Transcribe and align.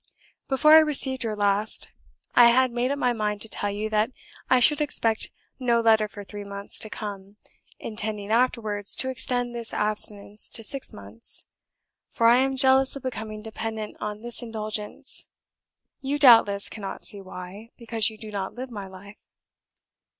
"Before 0.47 0.73
I 0.73 0.79
received 0.79 1.23
your 1.23 1.35
last, 1.35 1.91
I 2.33 2.47
had 2.47 2.71
made 2.71 2.89
up 2.89 2.97
my 2.97 3.13
mind 3.13 3.39
to 3.43 3.47
tell 3.47 3.69
you 3.69 3.87
that 3.91 4.09
I 4.49 4.59
should 4.59 4.81
expect 4.81 5.29
no 5.59 5.79
letter 5.79 6.07
for 6.07 6.23
three 6.23 6.43
months 6.43 6.79
to 6.79 6.89
come 6.89 7.37
(intending 7.77 8.31
afterwards 8.31 8.95
to 8.95 9.09
extend 9.09 9.53
this 9.53 9.75
abstinence 9.75 10.49
to 10.49 10.63
six 10.63 10.91
months, 10.91 11.45
for 12.09 12.25
I 12.25 12.37
am 12.37 12.57
jealous 12.57 12.95
of 12.95 13.03
becoming 13.03 13.43
dependent 13.43 13.95
on 13.99 14.21
this 14.21 14.41
indulgence: 14.41 15.27
you 16.01 16.17
doubtless 16.17 16.67
cannot 16.67 17.05
see 17.05 17.21
why, 17.21 17.69
because 17.77 18.09
you 18.09 18.17
do 18.17 18.31
not 18.31 18.55
live 18.55 18.71
my 18.71 18.87
life). 18.87 19.19